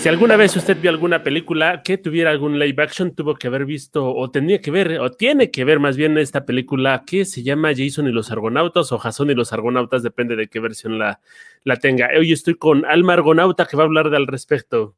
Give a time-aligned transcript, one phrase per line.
[0.00, 3.66] Si alguna vez usted vio alguna película que tuviera algún live action, tuvo que haber
[3.66, 7.42] visto, o tenía que ver, o tiene que ver más bien esta película que se
[7.42, 11.20] llama Jason y los Argonautas, o Jason y los Argonautas, depende de qué versión la,
[11.64, 12.08] la tenga.
[12.18, 14.96] Hoy estoy con Alma Argonauta que va a hablar de al respecto.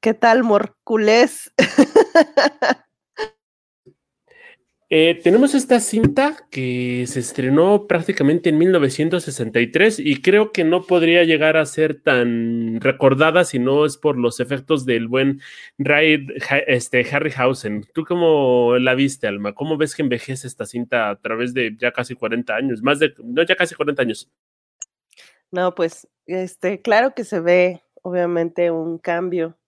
[0.00, 1.52] ¿Qué tal, Morculés?
[4.88, 11.24] Eh, tenemos esta cinta que se estrenó prácticamente en 1963 y creo que no podría
[11.24, 15.40] llegar a ser tan recordada si no es por los efectos del buen
[15.76, 16.28] Ray,
[16.68, 17.84] este, Harryhausen.
[17.92, 19.54] ¿Tú cómo la viste, Alma?
[19.54, 22.80] ¿Cómo ves que envejece esta cinta a través de ya casi 40 años?
[22.80, 24.30] Más de, no, ya casi 40 años.
[25.50, 29.58] No, pues, este, claro que se ve obviamente un cambio,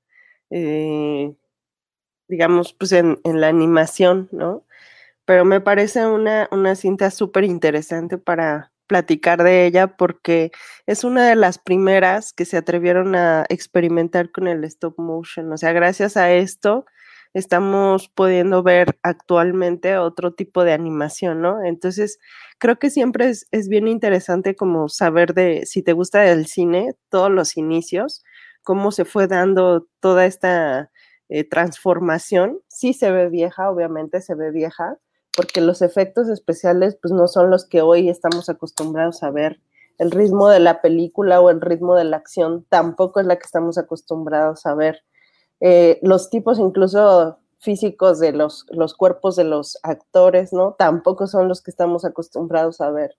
[0.51, 1.35] eh,
[2.29, 4.65] digamos, pues en, en la animación, ¿no?
[5.29, 10.53] Pero me parece una, una cinta súper interesante para platicar de ella porque
[10.87, 15.53] es una de las primeras que se atrevieron a experimentar con el stop motion.
[15.53, 16.87] O sea, gracias a esto
[17.35, 21.63] estamos pudiendo ver actualmente otro tipo de animación, ¿no?
[21.63, 22.19] Entonces,
[22.57, 26.95] creo que siempre es, es bien interesante como saber de, si te gusta el cine,
[27.11, 28.25] todos los inicios,
[28.63, 30.91] cómo se fue dando toda esta
[31.29, 32.61] eh, transformación.
[32.69, 34.97] Sí se ve vieja, obviamente se ve vieja,
[35.39, 39.61] porque los efectos especiales pues no son los que hoy estamos acostumbrados a ver.
[39.97, 43.45] El ritmo de la película o el ritmo de la acción tampoco es la que
[43.45, 45.05] estamos acostumbrados a ver.
[45.61, 50.75] Eh, los tipos incluso físicos de los, los cuerpos de los actores, ¿no?
[50.77, 53.15] Tampoco son los que estamos acostumbrados a ver.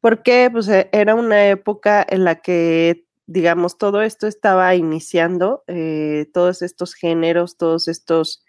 [0.00, 6.30] Porque pues e, era una época en la que, digamos, todo esto estaba iniciando, eh,
[6.32, 8.44] todos estos géneros, todos estos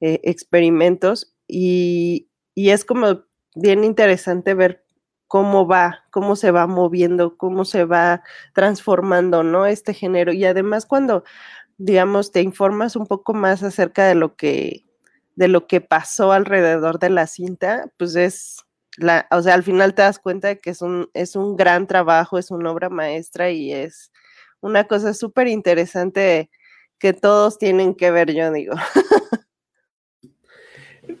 [0.00, 3.24] eh, experimentos, y, y es como
[3.54, 4.84] bien interesante ver
[5.28, 8.22] cómo va, cómo se va moviendo, cómo se va
[8.54, 9.66] transformando, ¿no?
[9.66, 10.32] Este género.
[10.32, 11.24] Y además cuando,
[11.78, 14.84] digamos, te informas un poco más acerca de lo que,
[15.36, 18.58] de lo que pasó alrededor de la cinta, pues es,
[18.96, 21.86] la, o sea, al final te das cuenta de que es un, es un gran
[21.88, 24.12] trabajo, es una obra maestra y es
[24.60, 26.50] una cosa súper interesante
[26.98, 28.74] que todos tienen que ver, yo digo.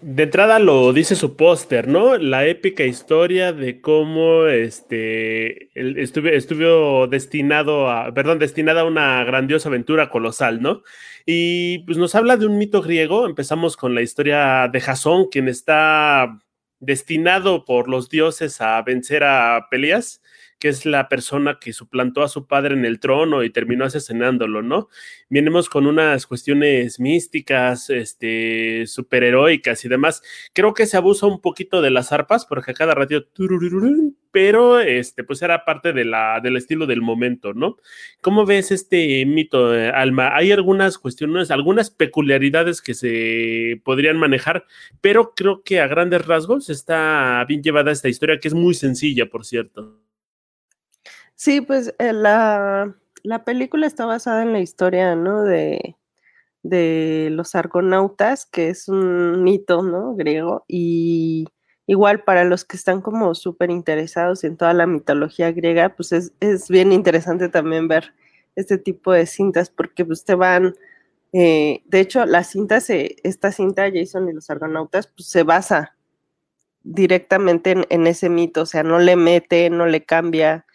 [0.06, 2.18] De entrada lo dice su póster, ¿no?
[2.18, 10.10] La épica historia de cómo este estuvo, destinado a, perdón, destinada a una grandiosa aventura
[10.10, 10.82] colosal, ¿no?
[11.24, 13.24] Y pues nos habla de un mito griego.
[13.24, 16.38] Empezamos con la historia de Jasón, quien está
[16.80, 20.20] destinado por los dioses a vencer a Peleas
[20.64, 24.62] que es la persona que suplantó a su padre en el trono y terminó asesinándolo,
[24.62, 24.88] ¿no?
[25.28, 30.22] Vienemos con unas cuestiones místicas, este, superheroicas y demás.
[30.54, 33.26] Creo que se abusa un poquito de las arpas, porque a cada ratio,
[34.30, 37.76] pero este, pues era parte del estilo del momento, ¿no?
[38.22, 40.34] ¿Cómo ves este mito, eh, Alma?
[40.34, 44.64] Hay algunas cuestiones, algunas peculiaridades que se podrían manejar,
[45.02, 49.26] pero creo que a grandes rasgos está bien llevada esta historia, que es muy sencilla,
[49.26, 50.00] por cierto.
[51.36, 52.94] Sí, pues eh, la,
[53.44, 55.42] película está basada en la historia, ¿no?
[55.42, 55.96] De,
[56.62, 60.14] de los argonautas, que es un mito, ¿no?
[60.14, 60.64] Griego.
[60.68, 61.46] Y
[61.86, 66.32] igual para los que están como súper interesados en toda la mitología griega, pues es,
[66.40, 68.14] es, bien interesante también ver
[68.56, 70.76] este tipo de cintas, porque pues te van...
[71.32, 75.96] Eh, de hecho, la cinta, se, esta cinta, Jason y los argonautas, pues se basa
[76.84, 80.66] directamente en, en ese mito, o sea, no le mete, no le cambia,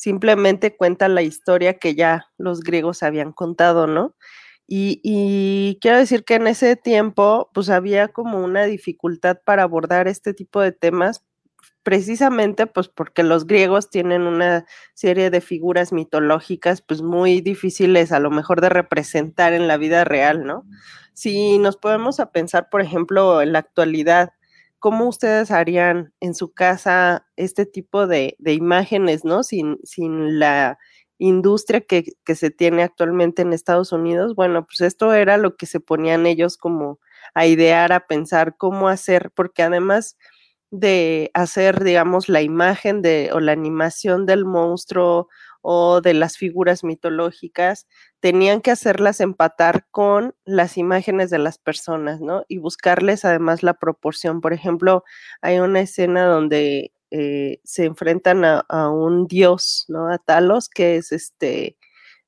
[0.00, 4.16] simplemente cuenta la historia que ya los griegos habían contado, ¿no?
[4.66, 10.32] Y, quiero decir que en ese tiempo, pues había como una dificultad para abordar este
[10.32, 11.22] tipo de temas,
[11.82, 18.20] precisamente pues porque los griegos tienen una serie de figuras mitológicas pues muy difíciles a
[18.20, 20.64] lo mejor de representar en la vida real, ¿no?
[21.12, 24.30] Si nos podemos a pensar, por ejemplo, en la actualidad,
[24.80, 29.42] ¿cómo ustedes harían en su casa este tipo de, imágenes, ¿no?
[29.44, 30.78] Sin, sin la
[31.18, 32.04] industria que,
[32.34, 34.34] se tiene actualmente en Estados Unidos.
[34.34, 36.98] Bueno, pues esto era lo que se ponían ellos como
[37.34, 40.16] a idear, a pensar cómo hacer, porque además
[40.70, 45.28] de hacer, digamos, la imagen de o la animación del monstruo
[45.62, 47.86] o de las figuras mitológicas,
[48.20, 52.44] tenían que hacerlas empatar con las imágenes de las personas, ¿no?
[52.48, 54.40] Y buscarles además la proporción.
[54.40, 55.04] Por ejemplo,
[55.40, 60.12] hay una escena donde eh, se enfrentan a, un dios, ¿no?
[60.12, 61.76] A Talos, que es este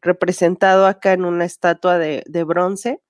[0.00, 3.00] representado acá en una estatua de, de bronce.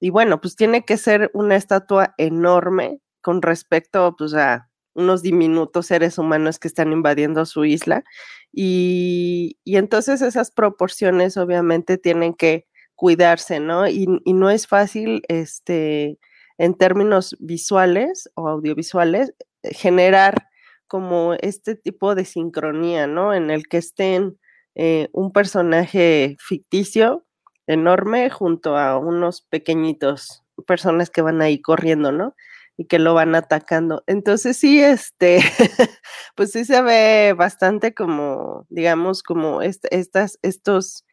[0.00, 5.86] Y bueno, pues tiene que ser una estatua enorme con respecto pues, a unos diminutos
[5.86, 8.04] seres humanos que están invadiendo su isla.
[8.52, 13.88] Y, entonces esas proporciones obviamente tienen que cuidarse, ¿no?
[13.88, 16.18] Y, no es fácil, este,
[16.58, 20.48] en términos visuales o audiovisuales, generar
[20.86, 23.34] como este tipo de sincronía, ¿no?
[23.34, 24.38] En el que estén
[24.74, 27.24] eh, un personaje ficticio
[27.66, 32.34] enorme junto a unos pequeñitos personas que van ahí corriendo, ¿no?
[32.76, 34.02] Y que lo van atacando.
[34.06, 35.40] Entonces sí, este,
[36.36, 41.04] pues sí se ve bastante como, digamos, como estas, estos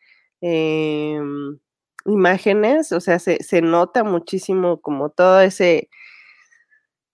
[0.41, 1.59] em,
[2.05, 5.89] imágenes, o sea, se, se, nota muchísimo como todo ese,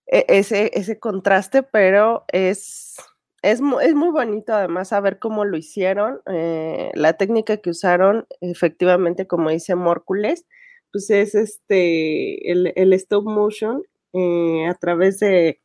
[0.08, 2.96] e, ese, ese contraste, pero es,
[3.42, 9.28] es, es, muy bonito además saber cómo lo hicieron, eh, la técnica que usaron, efectivamente,
[9.28, 10.46] como dice Mórcules,
[10.92, 13.84] pues es este, el, el stop motion
[14.16, 15.60] eh, a través de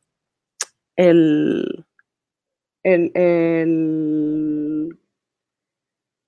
[0.95, 1.85] el,
[2.83, 4.99] el, el,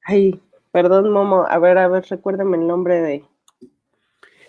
[0.06, 0.42] ay,
[0.72, 3.26] perdón, Momo, a ver, a ver, recuérdame el nombre de,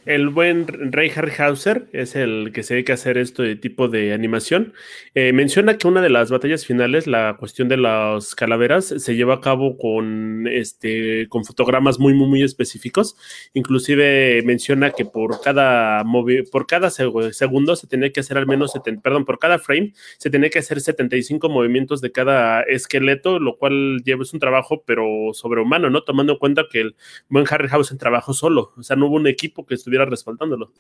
[0.07, 4.75] el buen Ray Harryhauser es el que se dedica a hacer este tipo de animación.
[5.15, 9.35] Eh, menciona que una de las batallas finales, la cuestión de las calaveras, se lleva
[9.35, 13.17] a cabo con, este, con fotogramas muy, muy, muy específicos.
[13.55, 16.05] Inclusive menciona que por cada,
[16.51, 18.73] por cada segundo se tenía que hacer al menos,
[19.03, 24.03] perdón, por cada frame se tenía que hacer 75 movimientos de cada esqueleto, lo cual
[24.05, 26.03] lleva es un trabajo, pero sobrehumano, ¿no?
[26.03, 26.97] Tomando en cuenta que el
[27.29, 30.73] buen Harryhausen trabajó solo, o sea, no hubo un equipo que estuviera respaldándolo.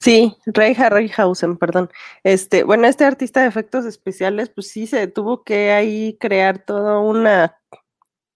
[0.00, 1.90] Sí, Ray Harryhausen, perdón.
[2.22, 7.00] Este, bueno, este artista de efectos especiales, pues sí se tuvo que ahí crear toda
[7.00, 7.58] una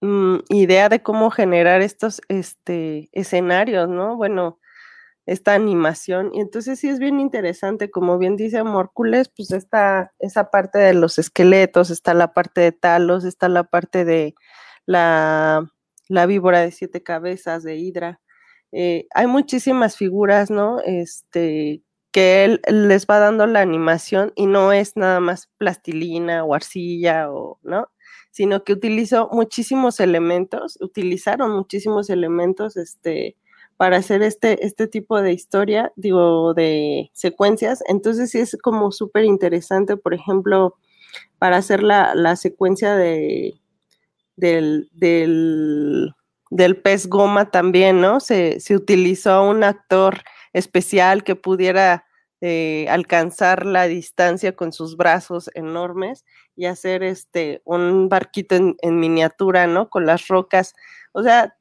[0.01, 4.17] mm, idea de cómo generar estos este, escenarios, ¿no?
[4.17, 4.59] Bueno,
[5.25, 6.31] esta animación.
[6.33, 10.93] Y entonces sí es bien interesante, como bien dice Mórcules, pues está esa parte de
[10.93, 14.35] los esqueletos, está la parte de Talos, está la parte de
[14.85, 15.71] la,
[16.09, 18.21] la víbora de siete cabezas, de Hidra.
[18.73, 20.79] Eh, hay muchísimas figuras, ¿no?
[20.81, 21.81] Este,
[22.11, 27.31] que él les va dando la animación y no es nada más plastilina o arcilla
[27.31, 27.87] o, ¿no?
[28.31, 33.37] Sino que utilizó muchísimos elementos, utilizaron muchísimos elementos, este,
[33.77, 37.83] para hacer este, este tipo de historia, digo, de secuencias.
[37.87, 40.75] Entonces sí es como súper interesante, por ejemplo,
[41.39, 43.55] para hacer la, la secuencia de,
[44.35, 46.13] del, del
[46.53, 48.19] del pez goma también, ¿no?
[48.19, 50.21] Se, se utilizó un actor
[50.53, 52.05] especial que pudiera
[52.41, 58.99] eh, alcanzar la distancia con sus brazos enormes y hacer este un barquito en, en
[58.99, 59.89] miniatura, ¿no?
[59.89, 60.73] Con las rocas.
[61.13, 61.55] O sea,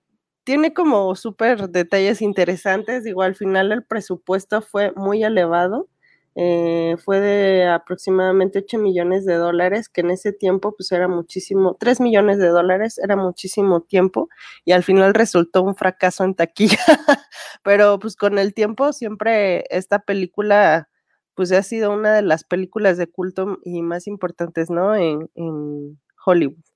[0.44, 3.04] tiene como súper detalles interesantes.
[3.04, 5.88] Digo, al final el presupuesto fue muy elevado
[6.34, 11.76] eh, fue de aproximadamente 8 millones de dólares, que en ese tiempo pues era muchísimo,
[11.79, 14.29] 3 millones de dólares era muchísimo tiempo
[14.64, 16.79] y al final resultó un fracaso en taquilla,
[17.62, 20.88] pero pues con el tiempo siempre esta película
[21.34, 24.94] pues ha sido una de las películas de culto y más importantes, ¿no?
[24.96, 26.71] En, en Hollywood.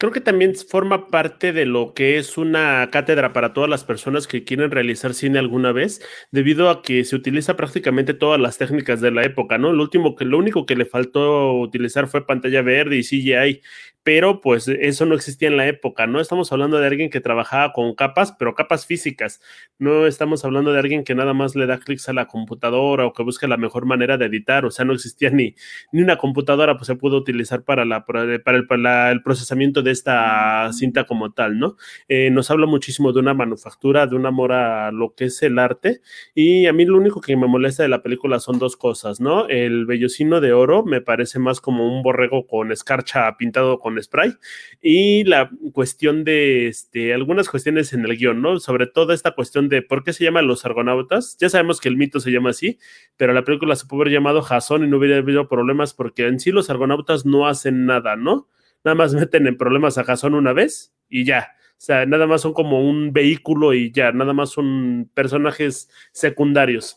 [0.00, 4.28] Creo que también forma parte de lo que es una cátedra para todas las personas
[4.28, 6.00] que quieren realizar cine alguna vez,
[6.30, 9.72] debido a que se utiliza prácticamente todas las técnicas de la época, ¿no?
[9.72, 13.60] Lo último que lo único que le faltó utilizar fue pantalla verde y CGI,
[14.08, 16.18] pero pues eso no existía en la época, ¿no?
[16.20, 19.42] Estamos hablando de alguien que trabajaba con capas, pero capas físicas.
[19.78, 23.12] No estamos hablando de alguien que nada más le da clics a la computadora o
[23.12, 25.56] que busca la mejor manera de editar, o sea, no existía ni,
[25.92, 30.70] ni una computadora, pues se pudo utilizar para, la, para, el, el procesamiento de esta
[30.72, 31.76] cinta como tal, ¿no?
[32.08, 35.58] Eh, nos habla muchísimo de una manufactura, de un amor a lo que es el
[35.58, 36.00] arte,
[36.34, 39.48] y a mí lo único que me molesta de la película son dos cosas, ¿no?
[39.48, 44.34] El vellocino de oro me parece más como un borrego con escarcha pintado con spray
[44.80, 48.58] y la cuestión de este, algunas cuestiones en el guion, ¿no?
[48.58, 51.36] Sobre todo esta cuestión de por qué se llaman los argonautas.
[51.38, 52.78] Ya sabemos que el mito se llama así,
[53.16, 56.40] pero la película se puede haber llamado Jason y no hubiera habido problemas porque en
[56.40, 58.48] sí los argonautas no hacen nada, ¿no?
[58.88, 61.52] Nada más meten en problemas a Jason una vez y ya.
[61.72, 66.96] O sea, nada más son como un vehículo y ya, nada más son personajes secundarios.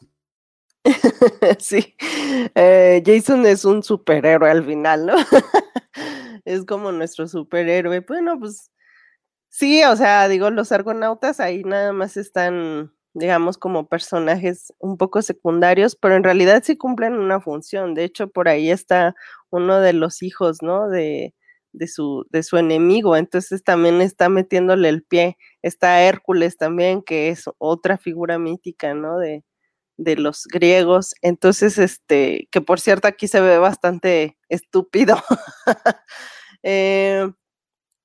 [1.59, 1.93] sí,
[2.55, 5.15] eh, Jason es un superhéroe al final, ¿no?
[6.45, 7.99] es como nuestro superhéroe.
[7.99, 8.71] Bueno, pues
[9.49, 15.21] sí, o sea, digo, los argonautas ahí nada más están, digamos, como personajes un poco
[15.21, 17.95] secundarios, pero en realidad sí cumplen una función.
[17.95, 19.13] De hecho, por ahí está
[19.49, 20.87] uno de los hijos, ¿no?
[20.87, 21.35] De,
[21.73, 23.15] de su, de su enemigo.
[23.17, 25.37] Entonces también está metiéndole el pie.
[25.61, 29.17] Está Hércules también, que es otra figura mítica, ¿no?
[29.19, 29.43] De,
[29.97, 31.13] de los griegos.
[31.21, 35.15] Entonces, este, que por cierto aquí se ve bastante estúpido.
[36.63, 37.27] Eh,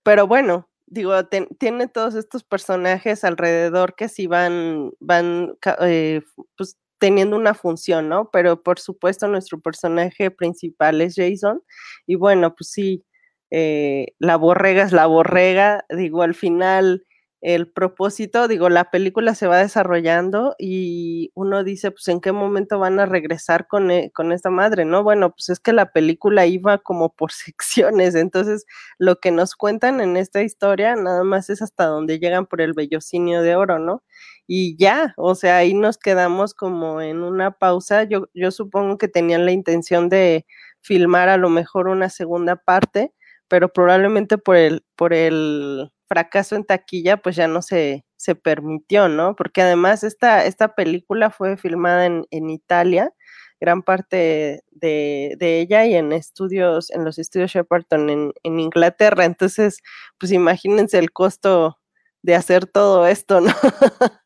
[0.03, 1.13] pero bueno, digo,
[1.59, 6.23] tiene todos estos personajes alrededor que sí van, van eh,
[6.57, 8.31] pues, teniendo una función, ¿no?
[8.31, 11.63] Pero por supuesto nuestro personaje principal es Jason
[12.07, 13.05] y bueno, pues sí,
[13.51, 17.05] eh, la borrega es la borrega, digo, al final
[17.43, 22.79] el propósito, digo, la película se va desarrollando y uno dice, pues, ¿en qué momento
[22.79, 24.85] van a regresar con, e, con esta madre?
[24.85, 25.03] ¿No?
[25.05, 28.65] Bueno, pues es que la película iba como por secciones, entonces
[28.99, 32.73] lo que nos cuentan en esta historia nada más es hasta donde llegan por el
[32.73, 34.03] bellocinio de oro, ¿no?
[34.47, 38.05] Y ya, o sea, ahí nos quedamos como en una pausa.
[38.05, 40.47] Yo, yo supongo que tenían la intención de
[40.81, 43.13] filmar a lo mejor una segunda parte,
[43.49, 49.09] pero probablemente por el, por el fracaso en taquilla, pues ya no se, se permitió,
[49.09, 49.37] ¿no?
[49.37, 53.13] Porque además esta, esta película fue filmada en, en Italia,
[53.61, 59.25] gran parte de, de, ella y en estudios, en los estudios Shepperton en, en, Inglaterra.
[59.25, 59.83] Entonces,
[60.19, 61.79] pues imagínense el costo
[62.23, 63.53] de hacer todo esto, ¿no?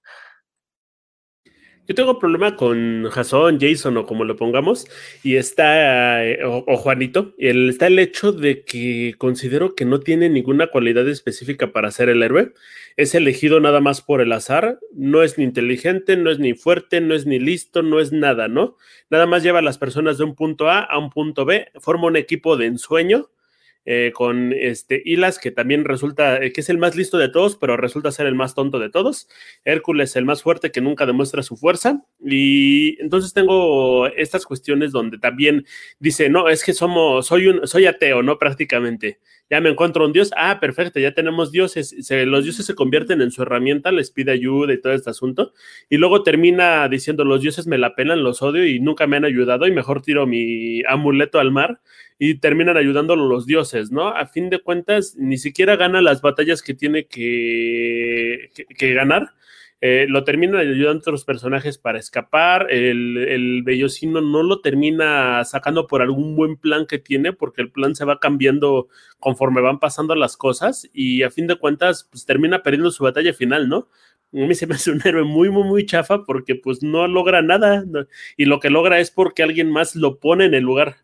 [1.90, 4.86] Yo tengo problema con Jason, Jason o como lo pongamos,
[5.24, 10.28] y está, eh, o, Juanito, el, está el hecho de que considero que no tiene
[10.28, 12.52] ninguna cualidad específica para ser el héroe.
[12.96, 17.00] Es elegido nada más por el azar, no es ni inteligente, no es ni fuerte,
[17.00, 18.76] no es ni listo, no es nada, ¿no?
[19.10, 22.06] Nada más lleva a las personas de un punto A a un punto B, forma
[22.06, 23.30] un equipo de ensueño
[23.86, 27.56] eh, con este Hilas, que también resulta eh, que es el más listo de todos,
[27.56, 29.28] pero resulta ser el más tonto de todos.
[29.64, 32.04] Hércules, el más fuerte que nunca demuestra su fuerza.
[32.24, 35.64] Y entonces tengo estas cuestiones donde también
[35.98, 38.38] dice, no, es que somos, soy un, soy ateo, ¿no?
[38.38, 39.18] Prácticamente.
[39.50, 40.30] Ya me encuentro un dios.
[40.36, 41.92] Ah, perfecto, ya tenemos dioses.
[42.08, 45.52] los dioses se convierten en su herramienta, les pide ayuda y todo este asunto.
[45.88, 49.24] Y luego termina diciendo, los dioses me la pelan, los odio y nunca me han
[49.24, 51.80] ayudado y mejor tiro mi amuleto al mar
[52.16, 54.08] y terminan ayudándolo los dioses, ¿no?
[54.08, 59.32] A fin de cuentas, ni siquiera gana las batallas que tiene que, que, ganar.
[59.82, 62.70] Eh, lo terminan ayudando a otros personajes para escapar.
[62.70, 67.70] El, el bellocino no lo termina sacando por algún buen plan que tiene, porque el
[67.70, 70.88] plan se va cambiando conforme van pasando las cosas.
[70.92, 73.88] Y a fin de cuentas, pues termina perdiendo su batalla final, ¿no?
[74.32, 77.42] a mí se me hace un héroe muy, muy, muy chafa porque pues no logra
[77.42, 77.84] nada
[78.36, 80.96] y lo que logra es porque alguien más lo pone en el lugar.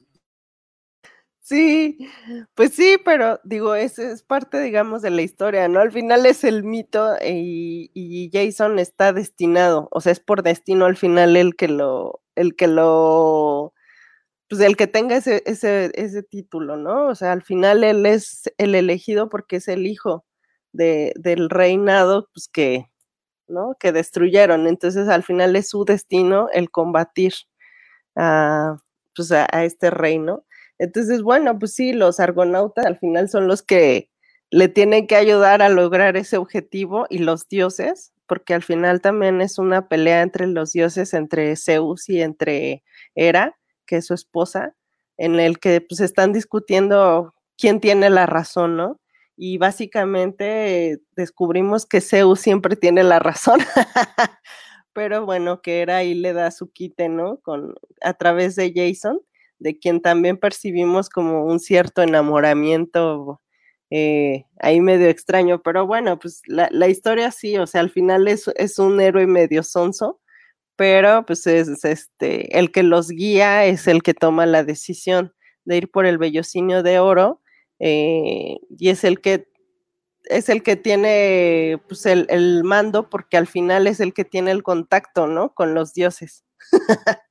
[1.49, 1.97] Sí,
[2.55, 5.79] pues sí, pero digo, es, es parte, digamos, de la historia, ¿no?
[5.79, 10.87] Al final es el mito y, y, Jason está destinado, o sea, es por destino
[10.87, 13.75] al final el que lo, el que lo,
[14.49, 17.09] pues el que tenga ese, ese, ese título, ¿no?
[17.09, 20.27] O sea, al final él es el elegido porque es el hijo
[20.73, 22.87] de, del reinado, pues que,
[23.49, 23.77] ¿no?
[23.81, 24.69] Que destruyeron.
[24.69, 27.35] Entonces, al final es su destino el combatir
[28.17, 28.79] a,
[29.15, 30.46] pues a este reino
[30.79, 34.11] entonces, bueno, pues sí, los argonautas al final son los que
[34.51, 39.41] le tienen que ayudar a lograr ese objetivo y los dioses, porque al final también
[39.41, 42.83] es una pelea entre los dioses, entre Zeus y entre
[43.15, 43.57] Hera,
[43.87, 44.75] que es su esposa,
[45.17, 49.01] en el que pues están discutiendo quién tiene la razón, ¿no?
[49.37, 53.61] Y básicamente descubrimos que Zeus siempre tiene la razón,
[54.93, 57.39] pero bueno, que Hera ahí le da su quite, ¿no?
[57.41, 59.21] Con, a través de Jason
[59.59, 63.41] de quien también percibimos como un cierto enamoramiento
[63.91, 68.49] eh, ahí medio extraño, pero bueno, pues la, historia sí, o sea, al final es,
[68.57, 70.21] es, un héroe medio sonso,
[70.77, 75.35] pero pues es este, el que los guía es el que toma la decisión
[75.65, 77.43] de ir por el bellocinio de oro
[77.79, 79.49] eh, y es el que
[80.25, 84.51] es el que tiene pues el, el mando porque al final es el que tiene
[84.51, 85.55] el contacto, ¿no?
[85.55, 86.45] Con los dioses.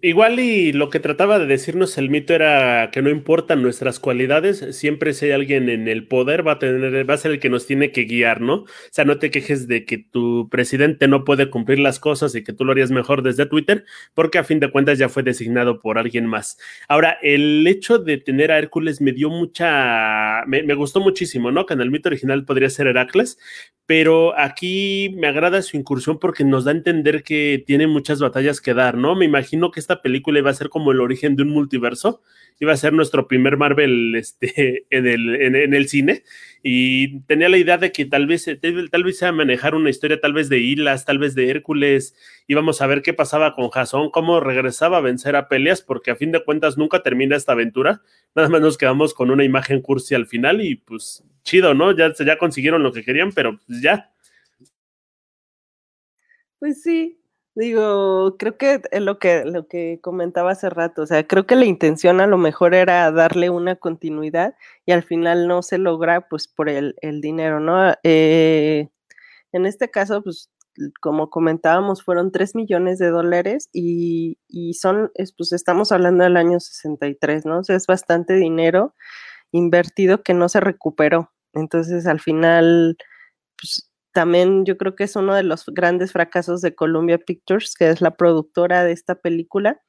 [0.00, 4.76] Igual y lo que trataba de decirnos el mito era que no importan nuestras cualidades,
[4.76, 7.50] siempre si hay alguien en el poder va a tener, va a ser el que
[7.50, 8.54] nos tiene que guiar, ¿no?
[8.62, 12.44] O sea, no te quejes de que tu presidente no puede cumplir las cosas y
[12.44, 15.80] que tú lo harías mejor desde Twitter, porque a fin de cuentas ya fue designado
[15.80, 16.58] por alguien más.
[16.86, 21.66] Ahora, el hecho de tener a Hércules me dio mucha, me, me gustó muchísimo, ¿no?
[21.66, 23.38] Que en el mito original podría ser Heracles,
[23.88, 28.60] pero aquí me agrada su incursión porque nos da a entender que tiene muchas batallas
[28.60, 29.16] que dar, ¿no?
[29.16, 32.20] Me imagino que esta película iba a ser como el origen de un multiverso,
[32.60, 36.24] iba a ser nuestro primer Marvel este, en, el, en, el cine,
[36.62, 38.44] y tenía la idea de que tal vez,
[38.90, 42.14] tal vez a manejar una historia tal vez de Hilas, tal vez de Hércules,
[42.46, 46.16] íbamos a ver qué pasaba con Jason, cómo regresaba a vencer a peleas, porque a
[46.16, 48.02] fin de cuentas nunca termina esta aventura,
[48.34, 51.96] nada más nos quedamos con una imagen cursi al final y pues chido, ¿no?
[51.96, 54.12] Ya, ya consiguieron lo que querían, pero pues ya.
[56.58, 57.18] Pues sí,
[57.58, 61.56] Digo, creo que es lo que, lo que comentaba hace rato, o sea, creo que
[61.56, 64.54] la intención a lo mejor era darle una continuidad
[64.86, 67.94] y al final no se logra pues por el, dinero, ¿no?
[68.04, 68.90] Eh,
[69.50, 70.52] en este caso, pues
[71.00, 76.60] como comentábamos, fueron 3 millones de dólares y, y son, pues estamos hablando del año
[76.60, 77.58] 63, ¿no?
[77.58, 78.94] O sea, es bastante dinero
[79.50, 81.32] invertido que no se recuperó.
[81.54, 82.96] Entonces, al final,
[83.60, 83.87] pues
[84.18, 88.00] también yo creo que es uno de los grandes fracasos de Columbia Pictures, que es
[88.00, 89.80] la productora de esta película,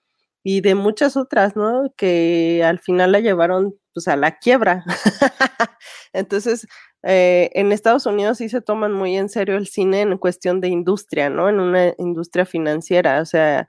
[0.44, 1.92] y de muchas otras, ¿no?
[1.98, 4.86] Que al final la llevaron pues a la quiebra.
[6.14, 6.68] Entonces,
[7.02, 10.68] eh, en Estados Unidos sí se toman muy en serio el cine en cuestión de
[10.68, 11.50] industria, ¿no?
[11.50, 13.68] En una industria financiera, o sea,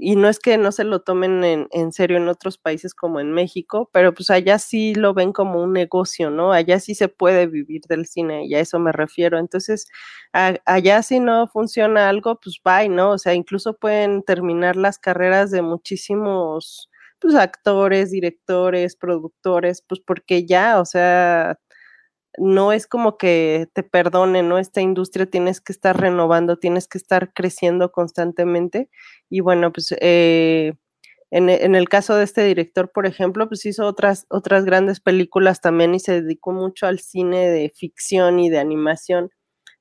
[0.00, 3.32] y no es que no se lo tomen en, serio en otros países como en
[3.32, 6.52] México, pero pues allá sí lo ven como un negocio, ¿no?
[6.52, 9.38] Allá sí se puede vivir del cine y a eso me refiero.
[9.38, 9.86] Entonces,
[10.32, 13.10] allá si no funciona algo, pues bye, ¿no?
[13.12, 16.88] O sea, incluso pueden terminar las carreras de muchísimos
[17.20, 21.58] pues actores, directores, productores, pues porque ya, o sea,
[22.40, 24.58] no es como que te perdone, ¿no?
[24.58, 28.88] Esta industria tienes que estar renovando, tienes que estar creciendo constantemente.
[29.28, 30.74] Y bueno, pues eh,
[31.30, 35.94] en, el caso de este director, por ejemplo, pues hizo otras, otras grandes películas también
[35.94, 39.30] y se dedicó mucho al cine de ficción y de animación.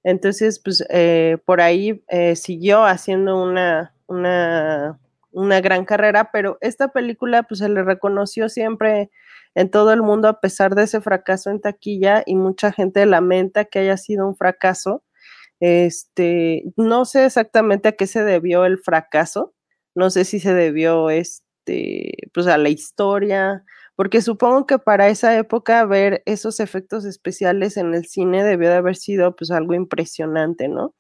[0.04, 5.00] Entonces, pues eh, por ahí eh, siguió haciendo una, una,
[5.32, 9.12] una gran carrera, pero esta película pues se le reconoció siempre
[9.56, 13.66] en todo el mundo a pesar de ese fracaso en taquilla y mucha gente lamenta
[13.66, 15.04] que haya sido un fracaso.
[15.60, 19.54] Este, no sé exactamente a qué se debió el fracaso,
[19.96, 25.38] no sé si se debió este, pues a la historia, porque supongo que para esa
[25.38, 30.70] época ver esos efectos especiales en el cine debió de haber sido pues algo impresionante,
[30.70, 30.96] ¿no?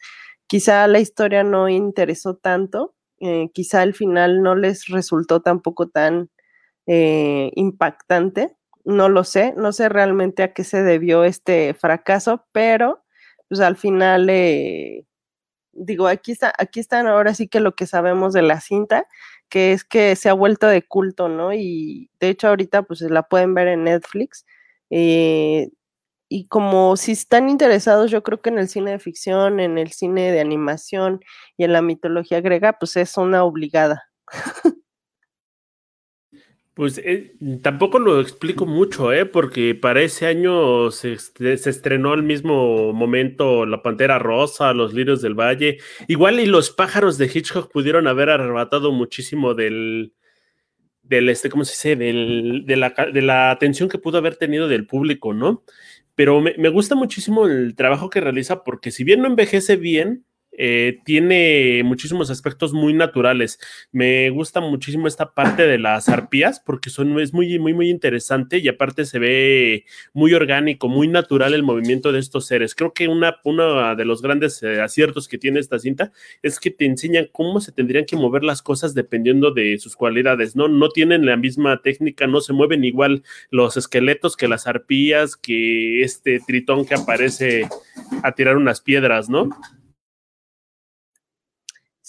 [0.48, 6.30] Quizá la historia no interesó tanto, eh, quizá al final no les resultó tampoco tan
[6.88, 8.56] eh, impactante.
[8.86, 13.04] No lo sé, no sé realmente a qué se debió este fracaso, pero
[13.50, 15.06] pues al final, eh,
[15.74, 19.08] digo, aquí, está, aquí están ahora sí que lo que sabemos de la cinta,
[19.50, 21.54] que es que se ha vuelto de culto, ¿no?
[21.54, 24.46] Y de hecho ahorita pues la pueden ver en Netflix.
[24.92, 25.70] Eh,
[26.30, 29.92] y como si están interesados, yo creo que en el cine de ficción, en el
[29.92, 31.22] cine de animación
[31.58, 34.04] y en la mitología griega, pues es una obligada.
[36.80, 39.26] Pues eh, tampoco lo explico mucho, ¿eh?
[39.26, 45.34] Porque para ese año se, estrenó al mismo momento La Pantera Rosa, Los Lirios del
[45.34, 45.80] Valle.
[46.08, 50.14] Igual y los pájaros de Hitchcock pudieron haber arrebatado muchísimo del,
[51.04, 51.96] del este, ¿cómo se dice?
[51.98, 55.66] Del, de, la, de la atención que pudo haber tenido del público, ¿no?
[56.20, 60.26] Pero me, me gusta muchísimo el trabajo que realiza porque si bien no envejece bien,
[60.52, 63.60] eh, tiene muchísimos aspectos muy naturales.
[63.92, 68.58] Me gusta muchísimo esta parte de las arpías porque son, es muy, muy, muy interesante
[68.58, 72.76] y aparte se ve muy orgánico, muy natural el movimiento de estos seres.
[72.76, 76.72] Creo que una, uno de los grandes eh, aciertos que tiene esta cinta es que
[76.72, 80.68] te enseñan cómo se tendrían que mover las cosas dependiendo de sus cualidades, ¿no?
[80.68, 86.02] No tienen la misma técnica, no se mueven igual los esqueletos que las arpías, que
[86.02, 87.68] este tritón que aparece
[88.24, 89.50] a tirar unas piedras, ¿no?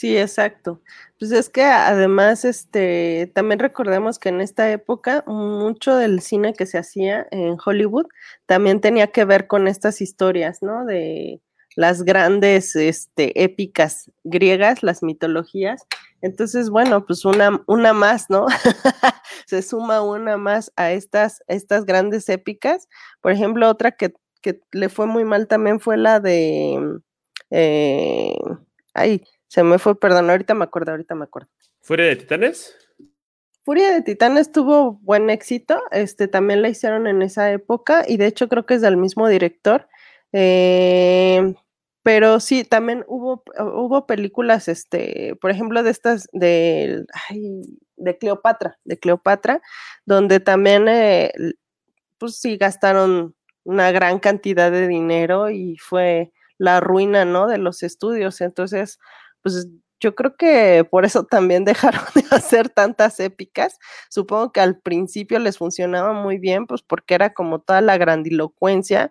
[0.00, 0.80] Sí, exacto.
[1.18, 6.64] Pues es que además, este, también recordemos que en esta época mucho del cine que
[6.64, 8.06] se hacía en Hollywood
[8.46, 10.86] también tenía que ver con estas historias, ¿no?
[10.86, 11.42] De
[11.76, 15.84] las grandes, este, épicas griegas, las mitologías.
[16.22, 18.46] Entonces, bueno, pues una, una más, ¿no?
[19.46, 22.88] se suma una más a estas, estas grandes épicas.
[23.20, 27.00] Por ejemplo, otra que, que le fue muy mal también fue la de,
[27.50, 28.34] eh,
[28.94, 31.48] ay, se me fue, perdón, ahorita me acuerdo, ahorita me acuerdo.
[31.80, 32.72] ¿Furia de Titanes?
[33.64, 38.26] Furia de Titanes tuvo buen éxito, este también la hicieron en esa época y de
[38.26, 39.88] hecho creo que es del mismo director.
[40.32, 41.52] Eh,
[42.04, 47.04] pero sí, también hubo, hubo películas, este, por ejemplo, de estas, de,
[47.96, 49.60] de Cleopatra, de Cleopatra,
[50.06, 51.32] donde también, eh,
[52.18, 53.34] pues sí, gastaron
[53.64, 57.48] una gran cantidad de dinero y fue la ruina, ¿no?
[57.48, 58.40] De los estudios.
[58.42, 59.00] Entonces,
[59.42, 59.68] pues
[60.00, 63.78] yo creo que por eso también dejaron de hacer tantas épicas.
[64.10, 69.10] Supongo que al principio les funcionaba muy bien, pues porque era como toda la grandilocuencia,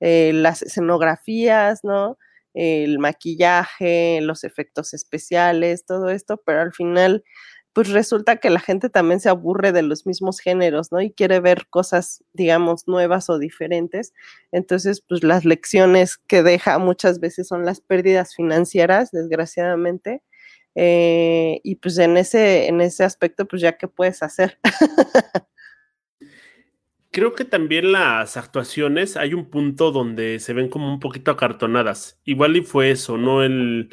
[0.00, 2.18] eh, las escenografías, ¿no?
[2.54, 7.24] El maquillaje, los efectos especiales, todo esto, pero al final
[7.72, 11.00] pues resulta que la gente también se aburre de los mismos géneros, ¿no?
[11.00, 14.12] Y quiere ver cosas, digamos, nuevas o diferentes.
[14.52, 20.22] Entonces, pues las lecciones que deja muchas veces son las pérdidas financieras, desgraciadamente.
[20.74, 24.58] Eh, y pues en ese, en ese aspecto, pues ya qué puedes hacer.
[27.10, 32.20] Creo que también las actuaciones hay un punto donde se ven como un poquito acartonadas.
[32.24, 33.42] Igual y fue eso, ¿no?
[33.42, 33.90] El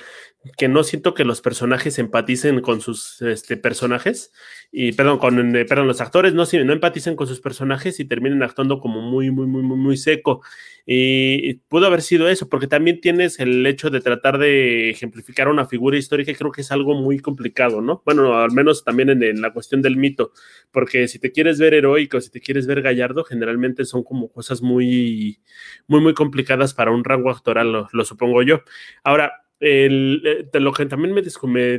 [0.57, 4.31] que no siento que los personajes empaticen con sus este, personajes
[4.71, 8.43] y perdón, con eh, perdón, los actores no, no empaticen con sus personajes y terminen
[8.43, 10.41] actuando como muy, muy, muy, muy, muy seco.
[10.87, 15.65] Y pudo haber sido eso, porque también tienes el hecho de tratar de ejemplificar una
[15.65, 18.03] figura histórica, y creo que es algo muy complicado, ¿no?
[18.05, 20.31] Bueno, al menos también en, la cuestión del mito,
[20.71, 24.61] porque si te quieres ver heroico, si te quieres ver gallardo, generalmente son como cosas
[24.61, 25.39] muy,
[25.87, 28.61] muy, muy complicadas para un rango actoral, lo supongo yo.
[29.03, 31.21] Ahora, eh, lo que también me,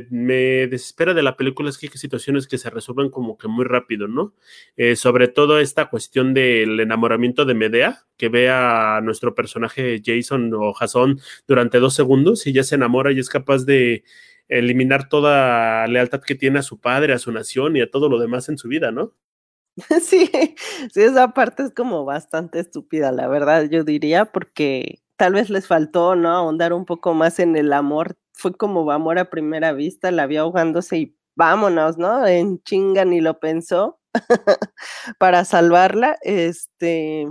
[0.09, 3.65] me, desespera de la película es que hay situaciones que se resuelven como que muy
[3.65, 4.33] rápido, ¿no?
[4.75, 10.51] Eh, sobre todo esta cuestión del enamoramiento de Medea, que ve a nuestro personaje Jason
[10.55, 14.03] o Jason durante dos segundos y ya se enamora y es capaz de
[14.47, 18.19] eliminar toda lealtad que tiene a su padre, a su nación y a todo lo
[18.19, 19.13] demás en su vida, ¿no?
[20.01, 20.31] Sí,
[20.91, 25.67] sí, esa parte es como bastante estúpida, la verdad, yo diría, porque tal vez les
[25.67, 26.29] faltó, ¿no?
[26.29, 28.17] Ahondar un poco más en el amor.
[28.33, 32.25] Fue como amor a primera vista, la vio ahogándose y vámonos, ¿no?
[32.27, 33.99] En chinga ni lo pensó
[35.19, 36.17] para salvarla.
[36.21, 37.27] Este,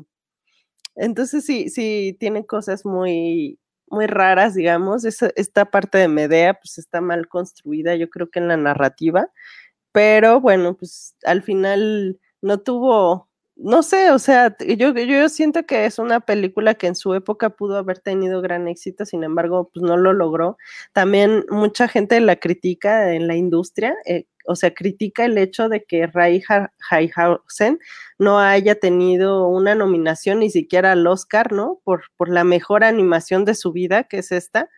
[0.96, 5.04] entonces sí, sí, tiene cosas muy, muy raras, digamos.
[5.04, 9.28] esta parte de Medea, pues está mal construida, yo creo que en la narrativa.
[9.92, 13.25] Pero bueno, pues al final no tuvo
[13.56, 17.50] no sé, o sea, yo, yo siento que es una película que en su época
[17.50, 20.58] pudo haber tenido gran éxito, sin embargo, pues no lo logró.
[20.92, 25.84] También mucha gente la critica en la industria, eh, o sea, critica el hecho de
[25.84, 26.42] que Ray
[26.90, 27.78] Harryhausen
[28.18, 31.80] no haya tenido una nominación ni siquiera al Oscar, ¿no?
[31.82, 34.68] Por, por la mejor animación de su vida, que es esta.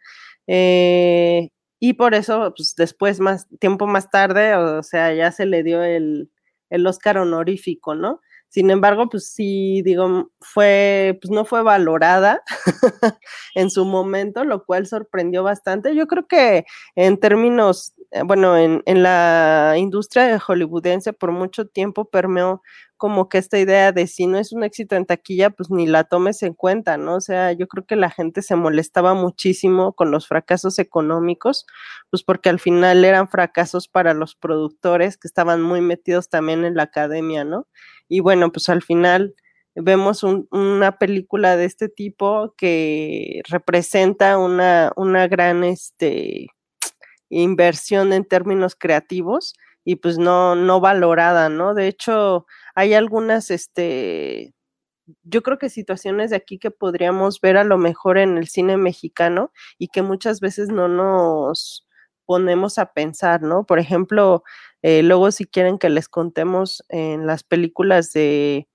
[0.47, 5.63] Eh, y por eso, pues después, más tiempo más tarde, o sea, ya se le
[5.65, 6.31] dio el,
[6.71, 8.21] el Oscar honorífico, ¿no?
[8.51, 12.43] Sin embargo, pues sí, digo, fue, pues no fue valorada
[13.55, 15.95] en su momento, lo cual sorprendió bastante.
[15.95, 16.65] Yo creo que
[16.97, 22.63] en términos, eh, bueno, en, en la industria hollywoodense por mucho tiempo permeó
[22.97, 26.05] como que esta idea de si no es un éxito en taquilla, pues ni la
[26.05, 27.15] tomes en cuenta, ¿no?
[27.17, 31.65] O sea, yo creo que la gente se molestaba muchísimo con los fracasos económicos,
[32.11, 36.75] pues porque al final eran fracasos para los productores que estaban muy metidos también en
[36.75, 37.69] la academia, ¿no?
[38.09, 39.35] Y bueno, pues al final
[39.75, 46.49] vemos una película de este tipo que representa una, una gran este,
[47.31, 51.75] inversión en términos creativos y pues no, no valorada, ¿no?
[51.75, 54.55] De hecho, hay algunas, este,
[55.23, 58.77] yo creo que situaciones de aquí que podríamos ver a lo mejor en el cine
[58.77, 61.88] mexicano y que muchas veces no nos
[62.29, 63.65] ponemos a pensar, ¿no?
[63.65, 64.45] Por ejemplo,
[64.83, 68.69] eh, luego si quieren que les contemos en las películas de,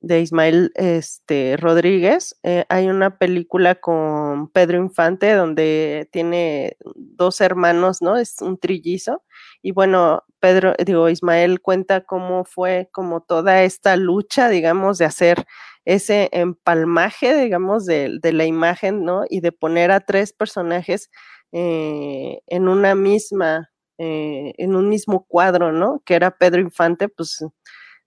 [0.00, 8.02] de Ismael este, Rodríguez, eh, hay una película con Pedro Infante donde tiene dos hermanos,
[8.02, 8.16] ¿no?
[8.16, 9.22] Es un trillizo.
[9.62, 15.44] Y bueno, Pedro, digo, Ismael cuenta cómo fue como toda esta lucha, digamos, de hacer
[15.84, 19.24] ese empalmaje, digamos, de, de la imagen, ¿no?
[19.28, 21.10] Y de poner a tres personajes
[21.52, 26.02] eh, en una misma, eh, en un mismo cuadro, ¿no?
[26.04, 27.44] Que era Pedro Infante, pues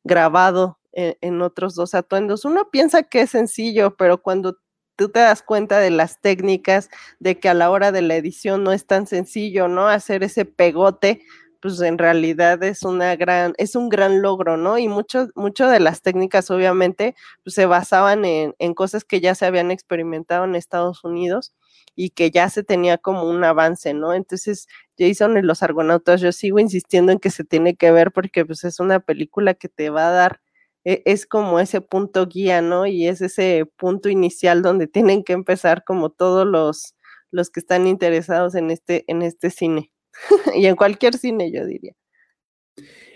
[0.04, 2.46] grabado en, otros dos atuendos.
[2.46, 4.58] Uno piensa que es sencillo, pero cuando
[4.96, 8.64] tú te das cuenta de las técnicas, de que a la hora de la edición
[8.64, 9.88] no es tan sencillo, ¿no?
[9.88, 11.22] Hacer ese pegote,
[11.62, 14.78] pues en realidad es una gran, es un gran logro, ¿no?
[14.78, 15.28] Y mucho
[15.70, 20.46] de las técnicas, obviamente, pues se basaban en, en cosas que ya se habían experimentado
[20.46, 21.54] en Estados Unidos
[21.96, 24.14] y que ya se tenía como un avance, ¿no?
[24.14, 28.46] Entonces, Jason y los Argonautas, yo sigo insistiendo en que se tiene que ver porque
[28.46, 30.42] pues es una película que te va a dar,
[30.86, 32.86] e, es como ese punto guía, ¿no?
[32.86, 36.96] Y es ese punto inicial donde tienen que empezar como todos los,
[37.32, 39.92] los que están interesados en este, en este cine
[40.56, 41.94] y en cualquier cine, yo diría.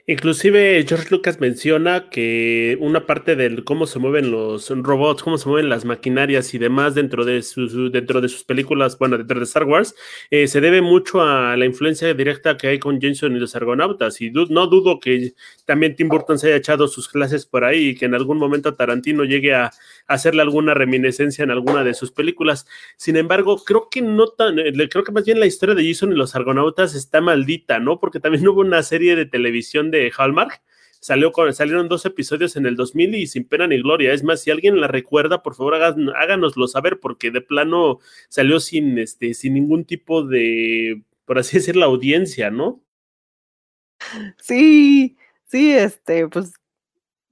[0.06, 5.48] Inclusive George Lucas menciona que una parte de cómo se mueven los robots, cómo se
[5.48, 9.46] mueven las maquinarias y demás dentro de sus, dentro de sus películas, bueno, dentro de
[9.46, 9.96] Star Wars,
[10.30, 14.20] eh, se debe mucho a la influencia directa que hay con Jason y los argonautas.
[14.20, 17.96] Y no dudo que también Tim Burton se haya echado sus clases por ahí y
[17.96, 19.72] que en algún momento Tarantino llegue a,
[20.08, 22.68] hacerle alguna reminiscencia en alguna de sus películas.
[22.98, 26.12] Sin embargo, creo que no tan, eh, creo que más bien la historia de Jason
[26.12, 28.02] y los argonautas está maldita, ¿no?
[28.02, 30.62] Porque también hubo una serie de televisión de Hallmark.
[31.00, 34.14] Salió salieron dos episodios en el 2000 y sin pena ni gloria.
[34.14, 38.98] Es más, si alguien la recuerda, por favor háganoslo saber, porque de plano salió sin,
[38.98, 42.82] este, sin ningún tipo de por así decir, la audiencia, ¿no?
[44.38, 46.54] Sí, sí, este, pues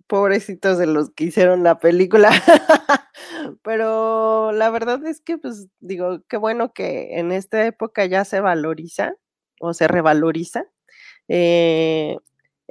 [0.08, 2.32] pobrecitos de los que hicieron la película.
[3.64, 8.42] Pero la verdad es que, pues, digo, qué bueno que en esta época ya se
[8.42, 9.16] valoriza
[9.60, 10.66] o se revaloriza.
[11.28, 12.18] Eh,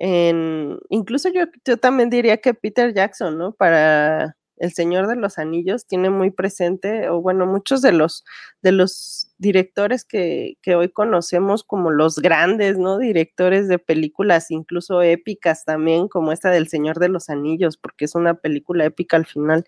[0.00, 3.52] incluso yo, yo también diría que Peter Jackson, ¿no?
[3.52, 8.24] Para el Señor de los Anillos tiene muy presente, o bueno, muchos de los,
[8.62, 12.98] de los directores que, que, hoy conocemos como los grandes, ¿no?
[12.98, 18.14] Directores de películas, incluso épicas también, como esta del Señor de los Anillos, porque es
[18.14, 19.64] una película épica al final.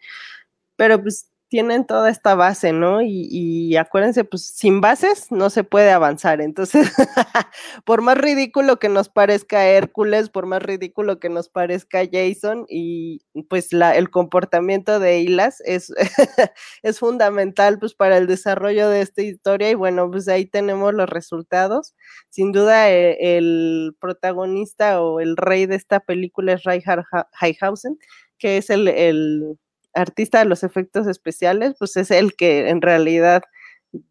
[0.77, 3.03] Pero pues tienen toda esta base, ¿no?
[3.03, 6.41] Y, acuérdense, pues sin bases no se puede avanzar.
[6.41, 6.91] Entonces,
[7.85, 13.21] por más ridículo que nos parezca Hércules, por más ridículo que nos parezca Jason, y
[13.51, 15.93] pues el comportamiento de Hilas es,
[16.83, 21.11] es fundamental pues para el desarrollo de esta historia y bueno, pues ahí tenemos los
[21.11, 21.95] resultados.
[22.31, 27.05] Sin duda, eh, el protagonista o el rey de esta película es Reinhard
[27.39, 27.99] Heihausen,
[28.39, 29.59] que es el
[29.95, 33.43] artista de los efectos especiales, pues es el que en realidad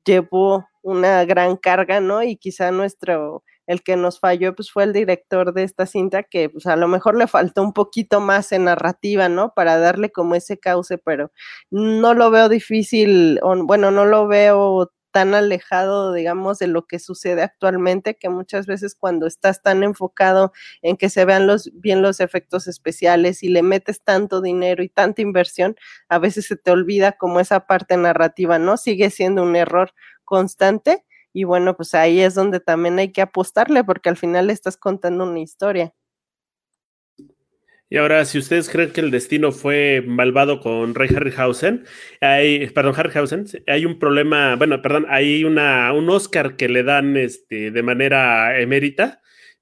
[0.05, 2.23] llevó una gran carga, ¿no?
[2.23, 6.49] Y quizá nuestro, el que nos falló, pues fue el director de esta cinta, que
[6.49, 9.53] pues a lo mejor le faltó un poquito más en narrativa, ¿no?
[9.55, 11.31] Para darle como ese cauce, pero
[11.71, 17.43] no lo veo difícil, bueno, no lo veo tan alejado, digamos, de lo que sucede
[17.43, 22.19] actualmente, que muchas veces cuando estás tan enfocado en que se vean los, bien los
[22.19, 25.75] efectos especiales y le metes tanto dinero y tanta inversión,
[26.09, 28.77] a veces se te olvida como esa parte narrativa, ¿no?
[28.77, 29.93] Sigue siendo un error
[30.25, 34.77] constante y bueno, pues ahí es donde también hay que apostarle porque al final estás
[34.77, 35.93] contando una historia.
[37.91, 41.83] Y ahora, si ustedes creen que el destino fue malvado con Rey Harryhausen,
[42.21, 47.17] hay, perdón, Harryhausen, hay un problema, bueno, perdón, hay una, un Oscar que le dan
[47.17, 49.21] este, de manera emérita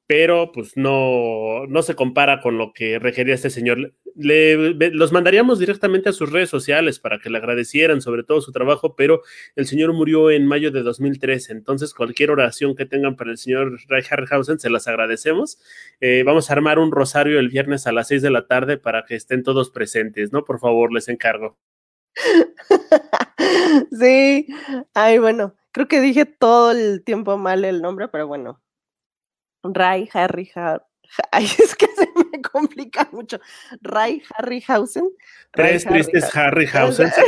[0.09, 3.93] pero pues no, no se compara con lo que requería este señor.
[4.21, 8.95] Los mandaríamos directamente a sus redes sociales para que le agradecieran sobre todo su trabajo,
[8.95, 9.21] pero
[9.55, 13.79] el señor murió en mayo de 2013, entonces cualquier oración que tengan para el señor
[13.87, 15.59] Ray Harryhausen se las agradecemos.
[16.01, 19.05] Eh, vamos a armar un rosario el viernes a las 6 de la tarde para
[19.05, 20.43] que estén todos presentes, ¿no?
[20.43, 21.57] Por favor, les encargo.
[23.91, 24.47] Sí,
[24.93, 28.61] ay, bueno, creo que dije todo el tiempo mal el nombre, pero bueno,
[29.63, 30.49] Ray Harry
[31.31, 33.39] Ay, es que se me complica mucho.
[33.81, 35.09] Ray Harryhausen.
[35.51, 37.11] Tres tristes Harryhausen.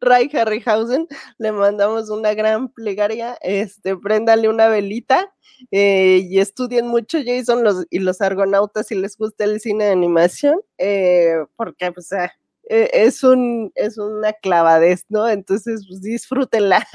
[0.00, 1.06] Ray Harryhausen,
[1.38, 3.36] le mandamos una gran plegaria.
[3.42, 5.32] Este, préndale una velita
[5.70, 9.92] eh, y estudien mucho Jason los, y los argonautas si les gusta el cine de
[9.92, 12.32] animación, eh, porque pues, ah,
[12.68, 15.28] e, es, un, es una clavadez, ¿no?
[15.28, 16.86] Entonces, pues disfrútenla.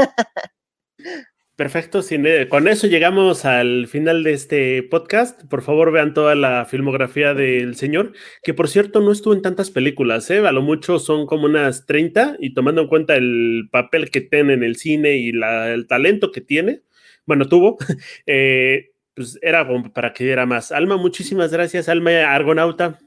[1.55, 2.01] Perfecto,
[2.49, 5.41] con eso llegamos al final de este podcast.
[5.45, 8.11] Por favor, vean toda la filmografía del señor,
[8.43, 10.45] que por cierto no estuvo en tantas películas, ¿eh?
[10.45, 14.51] a lo mucho son como unas 30 y tomando en cuenta el papel que tiene
[14.51, 16.81] en el cine y el talento que tiene,
[17.25, 17.77] bueno, tuvo,
[18.25, 20.73] eh, pues era para que diera más.
[20.73, 22.99] Alma, muchísimas gracias, Alma Argonauta.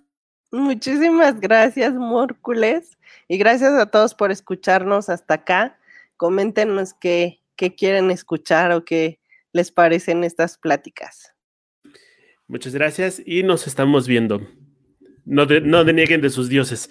[0.51, 2.97] Muchísimas gracias, Mórcules,
[3.29, 5.79] y gracias a todos por escucharnos hasta acá.
[6.17, 9.19] Coméntenos qué qué quieren escuchar o qué
[9.53, 11.35] les parecen estas pláticas.
[12.47, 14.41] Muchas gracias y nos estamos viendo.
[15.27, 16.89] No, no denieguen de sus dioses.